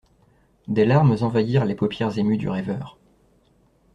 [0.67, 2.97] Des larmes envahirent les paupières émues du rêveur.